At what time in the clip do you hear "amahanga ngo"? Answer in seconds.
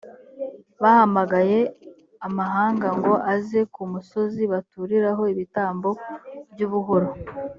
2.27-3.13